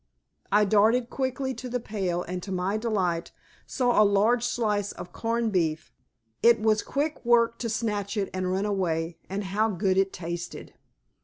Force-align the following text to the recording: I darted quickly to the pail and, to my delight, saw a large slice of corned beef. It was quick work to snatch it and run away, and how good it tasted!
I 0.51 0.65
darted 0.65 1.11
quickly 1.11 1.53
to 1.53 1.69
the 1.69 1.79
pail 1.79 2.23
and, 2.23 2.41
to 2.41 2.51
my 2.51 2.75
delight, 2.75 3.31
saw 3.67 4.01
a 4.01 4.03
large 4.03 4.43
slice 4.43 4.91
of 4.93 5.13
corned 5.13 5.51
beef. 5.51 5.91
It 6.41 6.59
was 6.59 6.81
quick 6.81 7.23
work 7.23 7.59
to 7.59 7.69
snatch 7.69 8.17
it 8.17 8.31
and 8.33 8.51
run 8.51 8.65
away, 8.65 9.19
and 9.29 9.43
how 9.43 9.69
good 9.69 9.99
it 9.99 10.11
tasted! 10.11 10.73